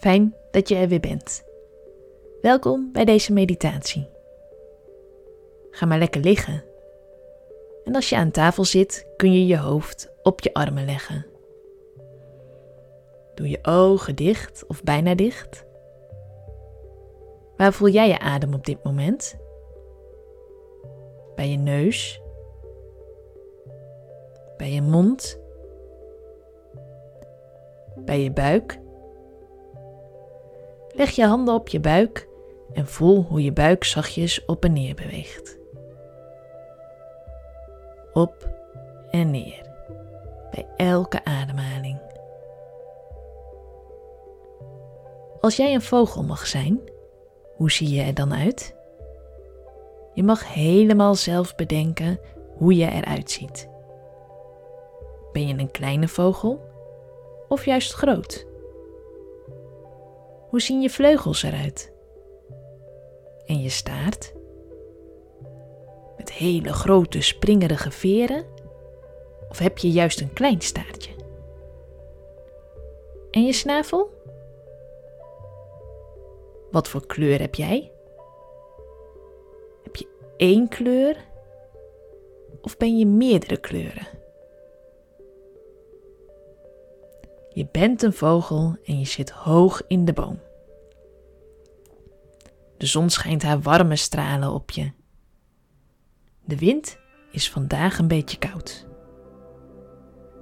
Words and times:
Fijn 0.00 0.34
dat 0.50 0.68
je 0.68 0.74
er 0.74 0.88
weer 0.88 1.00
bent. 1.00 1.44
Welkom 2.40 2.92
bij 2.92 3.04
deze 3.04 3.32
meditatie. 3.32 4.08
Ga 5.70 5.86
maar 5.86 5.98
lekker 5.98 6.20
liggen. 6.20 6.64
En 7.84 7.94
als 7.94 8.08
je 8.08 8.16
aan 8.16 8.30
tafel 8.30 8.64
zit, 8.64 9.06
kun 9.16 9.32
je 9.32 9.46
je 9.46 9.58
hoofd 9.58 10.12
op 10.22 10.40
je 10.40 10.54
armen 10.54 10.84
leggen. 10.84 11.26
Doe 13.34 13.48
je 13.48 13.58
ogen 13.62 14.16
dicht 14.16 14.66
of 14.66 14.82
bijna 14.82 15.14
dicht. 15.14 15.64
Waar 17.56 17.72
voel 17.72 17.88
jij 17.88 18.08
je 18.08 18.18
adem 18.18 18.54
op 18.54 18.64
dit 18.64 18.84
moment? 18.84 19.36
Bij 21.34 21.48
je 21.48 21.58
neus? 21.58 22.20
Bij 24.56 24.72
je 24.72 24.82
mond? 24.82 25.40
Bij 27.96 28.22
je 28.22 28.32
buik? 28.32 28.78
Leg 30.92 31.10
je 31.10 31.24
handen 31.24 31.54
op 31.54 31.68
je 31.68 31.80
buik 31.80 32.28
en 32.72 32.86
voel 32.86 33.22
hoe 33.22 33.44
je 33.44 33.52
buik 33.52 33.84
zachtjes 33.84 34.44
op 34.44 34.64
en 34.64 34.72
neer 34.72 34.94
beweegt. 34.94 35.58
Op 38.12 38.48
en 39.10 39.30
neer 39.30 39.68
bij 40.50 40.66
elke 40.76 41.24
ademhaling. 41.24 41.98
Als 45.40 45.56
jij 45.56 45.74
een 45.74 45.82
vogel 45.82 46.22
mag 46.22 46.46
zijn, 46.46 46.80
hoe 47.56 47.70
zie 47.70 47.88
je 47.88 48.02
er 48.02 48.14
dan 48.14 48.34
uit? 48.34 48.74
Je 50.14 50.22
mag 50.22 50.54
helemaal 50.54 51.14
zelf 51.14 51.54
bedenken 51.54 52.20
hoe 52.56 52.76
je 52.76 52.90
eruit 52.90 53.30
ziet. 53.30 53.68
Ben 55.32 55.46
je 55.46 55.54
een 55.58 55.70
kleine 55.70 56.08
vogel 56.08 56.60
of 57.48 57.64
juist 57.64 57.92
groot? 57.92 58.46
Hoe 60.50 60.60
zien 60.60 60.80
je 60.80 60.90
vleugels 60.90 61.42
eruit? 61.42 61.92
En 63.46 63.62
je 63.62 63.68
staart? 63.68 64.32
Met 66.16 66.32
hele 66.32 66.72
grote 66.72 67.20
springerige 67.22 67.90
veren? 67.90 68.44
Of 69.48 69.58
heb 69.58 69.78
je 69.78 69.90
juist 69.90 70.20
een 70.20 70.32
klein 70.32 70.60
staartje? 70.60 71.10
En 73.30 73.44
je 73.44 73.52
snavel? 73.52 74.10
Wat 76.70 76.88
voor 76.88 77.06
kleur 77.06 77.40
heb 77.40 77.54
jij? 77.54 77.92
Heb 79.82 79.96
je 79.96 80.06
één 80.36 80.68
kleur? 80.68 81.16
Of 82.60 82.76
ben 82.76 82.98
je 82.98 83.06
meerdere 83.06 83.56
kleuren? 83.56 84.19
Je 87.52 87.68
bent 87.72 88.02
een 88.02 88.12
vogel 88.12 88.76
en 88.84 88.98
je 88.98 89.04
zit 89.06 89.30
hoog 89.30 89.82
in 89.86 90.04
de 90.04 90.12
boom. 90.12 90.40
De 92.76 92.86
zon 92.86 93.10
schijnt 93.10 93.42
haar 93.42 93.60
warme 93.60 93.96
stralen 93.96 94.52
op 94.52 94.70
je. 94.70 94.92
De 96.44 96.56
wind 96.56 96.98
is 97.30 97.50
vandaag 97.50 97.98
een 97.98 98.08
beetje 98.08 98.38
koud. 98.38 98.86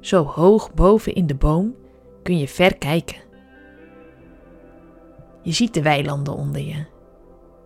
Zo 0.00 0.24
hoog 0.24 0.74
boven 0.74 1.14
in 1.14 1.26
de 1.26 1.34
boom 1.34 1.74
kun 2.22 2.38
je 2.38 2.48
ver 2.48 2.78
kijken. 2.78 3.16
Je 5.42 5.52
ziet 5.52 5.74
de 5.74 5.82
weilanden 5.82 6.34
onder 6.34 6.60
je. 6.60 6.84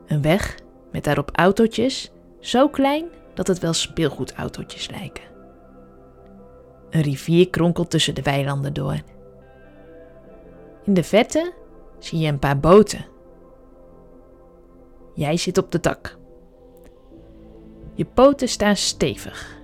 Een 0.07 0.23
weg 0.23 0.59
met 0.93 1.05
daarop 1.05 1.31
autootjes, 1.33 2.13
zo 2.41 2.69
klein 2.69 3.05
dat 3.35 3.47
het 3.47 3.59
wel 3.59 3.73
speelgoedautootjes 3.73 4.91
lijken. 4.91 5.25
Een 6.91 7.03
rivier 7.03 7.51
kronkelt 7.51 7.91
tussen 7.91 8.15
de 8.15 8.23
weilanden 8.23 8.73
door. 8.73 9.03
In 10.85 10.95
de 10.95 11.05
verte 11.05 11.53
zie 11.99 12.19
je 12.19 12.29
een 12.29 12.39
paar 12.39 12.61
boten. 12.61 13.07
Jij 15.15 15.37
zit 15.37 15.59
op 15.59 15.71
de 15.71 15.81
tak. 15.81 16.19
Je 17.95 18.05
poten 18.05 18.49
staan 18.49 18.77
stevig. 18.77 19.59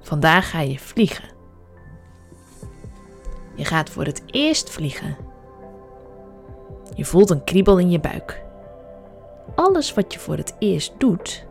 Vandaag 0.00 0.50
ga 0.50 0.60
je 0.60 0.78
vliegen. 0.78 1.34
Je 3.54 3.64
gaat 3.64 3.90
voor 3.90 4.04
het 4.04 4.22
eerst 4.26 4.70
vliegen. 4.70 5.16
Je 6.94 7.04
voelt 7.04 7.30
een 7.30 7.44
kriebel 7.44 7.78
in 7.78 7.90
je 7.90 8.00
buik. 8.00 8.44
Alles 9.54 9.94
wat 9.94 10.12
je 10.12 10.18
voor 10.18 10.36
het 10.36 10.56
eerst 10.58 11.00
doet, 11.00 11.46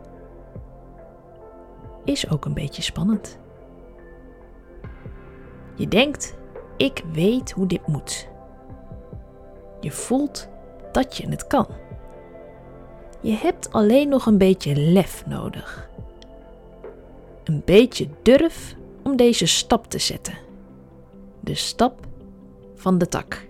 is 2.04 2.30
ook 2.30 2.44
een 2.44 2.54
beetje 2.54 2.82
spannend. 2.82 3.38
Je 5.74 5.88
denkt, 5.88 6.36
ik 6.76 7.02
weet 7.12 7.50
hoe 7.50 7.66
dit 7.66 7.86
moet. 7.86 8.28
Je 9.80 9.90
voelt 9.90 10.48
dat 10.92 11.16
je 11.16 11.28
het 11.28 11.46
kan. 11.46 11.66
Je 13.20 13.32
hebt 13.32 13.72
alleen 13.72 14.08
nog 14.08 14.26
een 14.26 14.38
beetje 14.38 14.76
lef 14.76 15.26
nodig. 15.26 15.88
Een 17.44 17.62
beetje 17.64 18.08
durf 18.22 18.74
om 19.02 19.16
deze 19.16 19.46
stap 19.46 19.86
te 19.86 19.98
zetten. 19.98 20.38
De 21.40 21.54
stap 21.54 22.06
van 22.74 22.98
de 22.98 23.08
tak. 23.08 23.46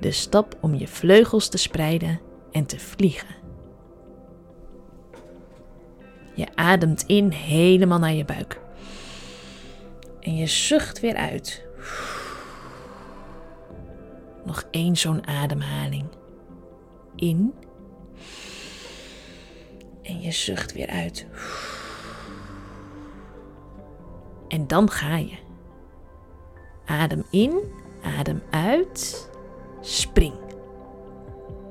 De 0.00 0.10
stap 0.10 0.56
om 0.60 0.74
je 0.74 0.88
vleugels 0.88 1.48
te 1.48 1.58
spreiden 1.58 2.20
en 2.50 2.66
te 2.66 2.78
vliegen. 2.78 3.34
Je 6.34 6.46
ademt 6.54 7.04
in 7.06 7.30
helemaal 7.30 7.98
naar 7.98 8.12
je 8.12 8.24
buik. 8.24 8.60
En 10.24 10.36
je 10.36 10.46
zucht 10.46 11.00
weer 11.00 11.16
uit. 11.16 11.64
Nog 14.44 14.64
één 14.70 14.96
zo'n 14.96 15.26
ademhaling. 15.26 16.04
In. 17.14 17.54
En 20.02 20.20
je 20.20 20.30
zucht 20.30 20.72
weer 20.72 20.88
uit. 20.88 21.26
En 24.48 24.66
dan 24.66 24.90
ga 24.90 25.16
je. 25.16 25.36
Adem 26.84 27.24
in, 27.30 27.58
adem 28.02 28.42
uit, 28.50 29.30
spring. 29.80 30.34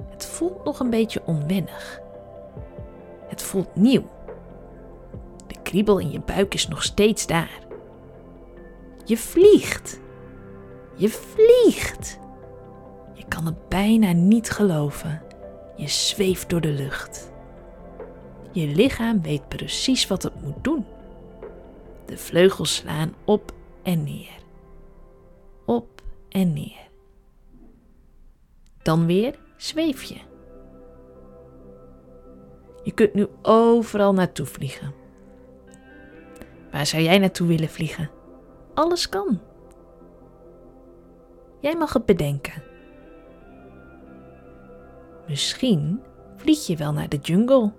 Het 0.10 0.26
voelt 0.26 0.64
nog 0.64 0.80
een 0.80 0.90
beetje 0.90 1.22
onwennig. 1.26 2.00
Het 3.28 3.42
voelt 3.44 3.76
nieuw. 3.76 4.10
De 5.48 5.56
kriebel 5.64 6.00
in 6.00 6.12
je 6.12 6.20
buik 6.20 6.54
is 6.54 6.68
nog 6.68 6.84
steeds 6.84 7.28
daar. 7.28 7.63
Je 9.06 9.18
vliegt. 9.18 10.00
Je 10.96 11.10
vliegt. 11.10 12.20
Je 13.14 13.26
kan 13.28 13.46
het 13.46 13.70
bijna 13.70 14.12
niet 14.12 14.50
geloven. 14.50 15.22
Je 15.76 15.88
zweeft 15.88 16.50
door 16.50 16.62
de 16.62 16.72
lucht. 16.72 17.32
Je 18.52 18.68
lichaam 18.68 19.22
weet 19.22 19.48
precies 19.48 20.08
wat 20.08 20.24
het 20.24 20.42
moet 20.42 20.64
doen. 20.64 20.86
De 22.06 22.18
vleugels 22.18 22.76
slaan 22.76 23.14
op 23.26 23.54
en 23.84 24.04
neer. 24.04 24.38
Op 25.66 26.02
en 26.30 26.54
neer. 26.54 26.90
Dan 28.82 29.06
weer 29.06 29.40
zweef 29.58 30.04
je. 30.04 30.18
Je 32.84 32.92
kunt 32.92 33.14
nu 33.14 33.28
overal 33.42 34.14
naartoe 34.14 34.46
vliegen. 34.46 34.94
Waar 36.72 36.86
zou 36.86 37.04
jij 37.04 37.18
naartoe 37.18 37.48
willen 37.48 37.70
vliegen? 37.70 38.10
Alles 38.74 39.10
kan. 39.10 39.40
Jij 41.60 41.76
mag 41.76 41.94
het 41.94 42.06
bedenken. 42.06 42.64
Misschien 45.28 46.02
vlieg 46.36 46.68
je 46.68 46.78
wel 46.78 46.94
naar 46.94 47.10
de 47.10 47.18
jungle. 47.18 47.72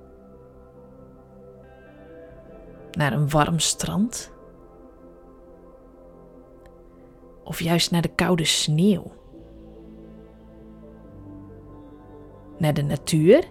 Naar 2.91 3.12
een 3.12 3.28
warm 3.31 3.59
strand. 3.59 4.32
Of 7.44 7.61
juist 7.61 7.91
naar 7.91 8.03
de 8.03 8.15
koude 8.15 8.44
sneeuw. 8.44 9.12
Naar 12.58 12.75
de 12.75 12.82
natuur. 12.82 13.44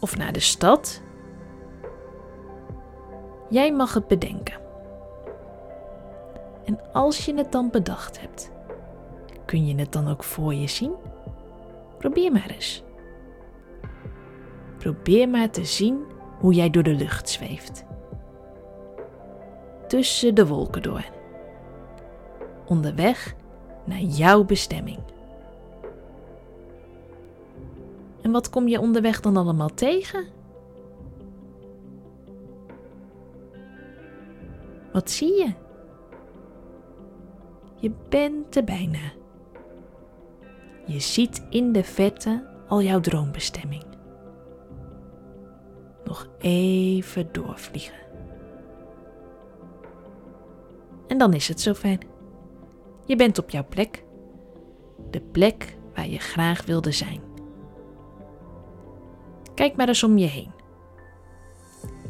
Of 0.00 0.16
naar 0.16 0.32
de 0.32 0.40
stad. 0.40 1.02
Jij 3.48 3.72
mag 3.72 3.94
het 3.94 4.08
bedenken. 4.08 4.67
En 6.68 6.78
als 6.92 7.24
je 7.24 7.34
het 7.34 7.52
dan 7.52 7.70
bedacht 7.70 8.20
hebt, 8.20 8.50
kun 9.44 9.66
je 9.66 9.74
het 9.74 9.92
dan 9.92 10.08
ook 10.08 10.24
voor 10.24 10.54
je 10.54 10.66
zien? 10.66 10.92
Probeer 11.98 12.32
maar 12.32 12.50
eens. 12.50 12.82
Probeer 14.78 15.28
maar 15.28 15.50
te 15.50 15.64
zien 15.64 16.04
hoe 16.38 16.52
jij 16.52 16.70
door 16.70 16.82
de 16.82 16.94
lucht 16.94 17.28
zweeft. 17.28 17.84
Tussen 19.86 20.34
de 20.34 20.46
wolken 20.46 20.82
door. 20.82 21.04
Onderweg 22.66 23.34
naar 23.84 24.00
jouw 24.00 24.44
bestemming. 24.44 24.98
En 28.20 28.30
wat 28.30 28.50
kom 28.50 28.68
je 28.68 28.80
onderweg 28.80 29.20
dan 29.20 29.36
allemaal 29.36 29.74
tegen? 29.74 30.26
Wat 34.92 35.10
zie 35.10 35.34
je? 35.34 35.66
Je 37.80 37.92
bent 38.08 38.56
er 38.56 38.64
bijna. 38.64 39.12
Je 40.86 41.00
ziet 41.00 41.46
in 41.50 41.72
de 41.72 41.84
verte 41.84 42.46
al 42.68 42.82
jouw 42.82 43.00
droombestemming. 43.00 43.84
Nog 46.04 46.28
even 46.38 47.32
doorvliegen. 47.32 47.96
En 51.06 51.18
dan 51.18 51.32
is 51.32 51.48
het 51.48 51.60
zover. 51.60 51.98
Je 53.06 53.16
bent 53.16 53.38
op 53.38 53.50
jouw 53.50 53.66
plek. 53.68 54.04
De 55.10 55.20
plek 55.20 55.76
waar 55.94 56.08
je 56.08 56.18
graag 56.18 56.66
wilde 56.66 56.92
zijn. 56.92 57.20
Kijk 59.54 59.76
maar 59.76 59.88
eens 59.88 60.02
om 60.02 60.18
je 60.18 60.26
heen. 60.26 60.52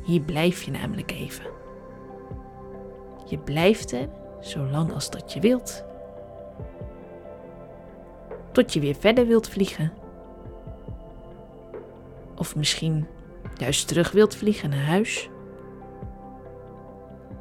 Hier 0.03 0.21
blijf 0.21 0.63
je 0.63 0.71
namelijk 0.71 1.11
even. 1.11 1.47
Je 3.25 3.39
blijft 3.39 3.93
er 3.93 4.09
zolang 4.41 4.93
als 4.93 5.11
dat 5.11 5.33
je 5.33 5.41
wilt. 5.41 5.85
Tot 8.53 8.73
je 8.73 8.81
weer 8.81 8.95
verder 8.95 9.27
wilt 9.27 9.49
vliegen. 9.49 9.93
Of 12.37 12.57
misschien 12.57 13.07
juist 13.57 13.89
terug 13.89 14.13
wilt 14.13 14.35
vliegen 14.35 14.71
naar 14.71 14.85
huis. 14.85 15.29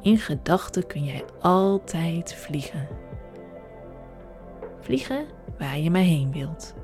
In 0.02 0.18
gedachten 0.18 0.86
kun 0.86 1.04
jij 1.04 1.24
altijd 1.40 2.34
vliegen. 2.34 2.88
Vliegen 4.80 5.26
waar 5.58 5.78
je 5.78 5.90
maar 5.90 6.00
heen 6.00 6.32
wilt. 6.32 6.74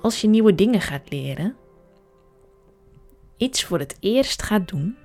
Als 0.00 0.20
je 0.20 0.28
nieuwe 0.28 0.54
dingen 0.54 0.80
gaat 0.80 1.10
leren, 1.10 1.56
iets 3.36 3.64
voor 3.64 3.78
het 3.78 3.96
eerst 4.00 4.42
gaat 4.42 4.68
doen, 4.68 4.96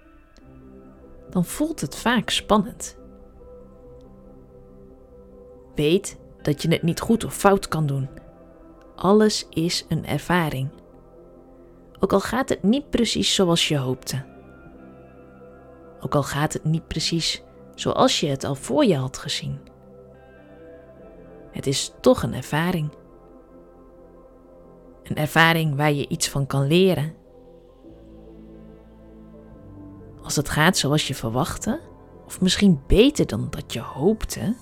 dan 1.34 1.46
voelt 1.46 1.82
het 1.82 1.96
vaak 1.96 2.30
spannend. 2.30 2.98
Weet 5.76 6.20
dat 6.42 6.62
je 6.62 6.70
het 6.70 6.82
niet 6.82 7.00
goed 7.00 7.24
of 7.24 7.36
fout 7.36 7.68
kan 7.68 7.86
doen. 7.86 8.10
Alles 8.96 9.48
is 9.50 9.86
een 9.90 10.06
ervaring. 10.06 10.70
Ook 12.00 12.14
al 12.14 12.20
gaat 12.20 12.50
het 12.50 12.64
niet 12.64 12.90
precies 12.90 13.36
zoals 13.36 13.68
je 13.68 13.78
hoopte. 13.78 14.26
Ook 16.00 16.16
al 16.16 16.24
gaat 16.24 16.54
het 16.54 16.64
niet 16.64 16.88
precies 16.88 17.44
zoals 17.76 18.20
je 18.20 18.28
het 18.28 18.44
al 18.44 18.56
voor 18.56 18.86
je 18.86 18.96
had 18.96 19.18
gezien. 19.18 19.60
Het 21.52 21.68
is 21.68 21.94
toch 22.02 22.24
een 22.24 22.34
ervaring. 22.34 22.92
Een 25.04 25.16
ervaring 25.16 25.76
waar 25.76 25.94
je 25.94 26.08
iets 26.08 26.30
van 26.30 26.48
kan 26.48 26.68
leren. 26.68 27.23
Als 30.24 30.36
het 30.36 30.50
gaat 30.50 30.78
zoals 30.78 31.08
je 31.08 31.16
verwachtte, 31.16 31.80
of 32.26 32.42
misschien 32.42 32.82
beter 32.88 33.28
dan 33.28 33.48
dat 33.50 33.74
je 33.74 33.80
hoopte, 33.80 34.56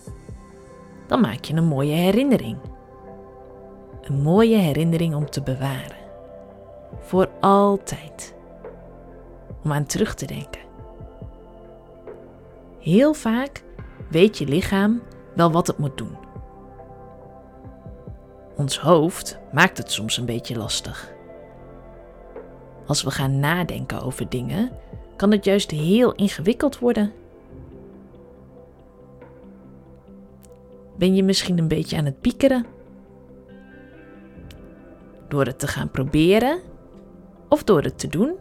dan 1.08 1.22
maak 1.22 1.44
je 1.44 1.54
een 1.54 1.64
mooie 1.64 1.94
herinnering. 1.94 2.58
Een 4.02 4.22
mooie 4.22 4.58
herinnering 4.58 5.16
om 5.16 5.30
te 5.30 5.42
bewaren. 5.42 5.98
Voor 7.00 7.30
altijd. 7.40 8.36
Om 9.64 9.72
aan 9.72 9.86
terug 9.86 10.14
te 10.16 10.26
denken. 10.26 10.62
Heel 12.80 13.14
vaak 13.14 13.64
weet 14.10 14.38
je 14.38 14.46
lichaam 14.46 15.02
wel 15.36 15.52
wat 15.52 15.68
het 15.68 15.78
moet 15.78 15.98
doen. 15.98 16.18
Ons 18.56 18.80
hoofd 18.80 19.40
maakt 19.52 19.78
het 19.78 19.92
soms 19.92 20.18
een 20.18 20.26
beetje 20.26 20.58
lastig. 20.58 21.14
Als 22.86 23.04
we 23.04 23.12
gaan 23.12 23.40
nadenken 23.40 24.02
over 24.02 24.30
dingen, 24.30 24.72
kan 25.22 25.32
het 25.32 25.46
juist 25.46 25.72
heel 25.72 26.14
ingewikkeld 26.14 26.80
worden. 26.80 27.14
Ben 30.98 31.16
je 31.16 31.24
misschien 31.24 31.58
een 31.58 31.68
beetje 31.68 31.98
aan 31.98 32.06
het 32.06 32.22
piekeren? 32.22 32.66
Door 35.28 35.46
het 35.46 35.60
te 35.60 35.68
gaan 35.68 35.92
proberen 35.92 36.60
of 37.50 37.64
door 37.64 37.82
het 37.82 38.00
te 38.00 38.08
doen, 38.08 38.36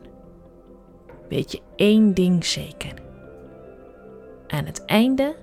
weet 1.28 1.52
je 1.52 1.60
één 1.76 2.14
ding 2.14 2.44
zeker. 2.44 2.94
Aan 4.46 4.64
het 4.64 4.84
einde 4.84 5.36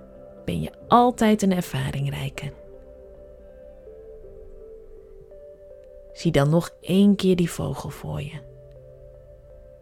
ben 0.46 0.62
je 0.62 0.72
altijd 0.88 1.42
een 1.42 1.54
ervaring 1.54 2.10
rijker. 2.10 2.54
Zie 6.14 6.32
dan 6.32 6.50
nog 6.50 6.70
één 6.82 7.16
keer 7.16 7.36
die 7.36 7.52
vogel 7.52 7.90
voor 7.90 8.22
je. 8.22 8.40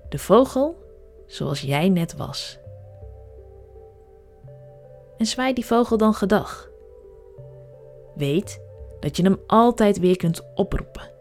De 0.10 0.20
vogel 0.20 0.84
zoals 1.26 1.62
jij 1.62 1.90
net 1.90 2.16
was. 2.16 2.60
En 5.18 5.26
zwaai 5.26 5.54
die 5.54 5.66
vogel 5.66 5.98
dan 5.98 6.14
gedag. 6.14 6.70
Weet 8.16 8.62
dat 9.00 9.18
je 9.18 9.24
hem 9.24 9.40
altijd 9.48 10.00
weer 10.00 10.18
kunt 10.18 10.42
oproepen. 10.56 11.12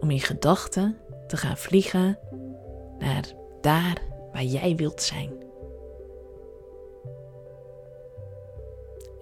Om 0.00 0.10
in 0.10 0.20
gedachten 0.20 0.98
te 1.26 1.36
gaan 1.36 1.56
vliegen 1.56 2.18
naar 2.98 3.32
daar 3.60 4.02
waar 4.32 4.44
jij 4.44 4.76
wilt 4.76 5.02
zijn. 5.02 5.44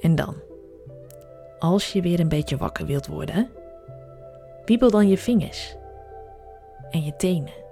En 0.00 0.14
dan, 0.14 0.34
als 1.58 1.92
je 1.92 2.02
weer 2.02 2.20
een 2.20 2.28
beetje 2.28 2.56
wakker 2.56 2.86
wilt 2.86 3.06
worden, 3.06 3.50
wiebel 4.64 4.90
dan 4.90 5.08
je 5.08 5.18
vingers 5.18 5.76
en 6.90 7.02
je 7.02 7.16
tenen. 7.16 7.63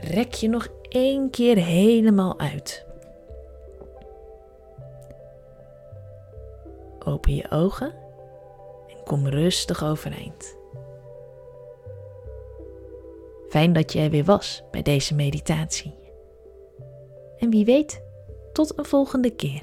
Rek 0.00 0.34
je 0.34 0.48
nog 0.48 0.68
één 0.88 1.30
keer 1.30 1.56
helemaal 1.56 2.38
uit. 2.38 2.86
Open 6.98 7.34
je 7.34 7.50
ogen 7.50 7.94
en 8.88 9.04
kom 9.04 9.28
rustig 9.28 9.84
overeind. 9.84 10.56
Fijn 13.48 13.72
dat 13.72 13.92
je 13.92 14.00
er 14.00 14.10
weer 14.10 14.24
was 14.24 14.62
bij 14.70 14.82
deze 14.82 15.14
meditatie. 15.14 15.94
En 17.36 17.50
wie 17.50 17.64
weet, 17.64 18.02
tot 18.52 18.78
een 18.78 18.84
volgende 18.84 19.30
keer. 19.30 19.62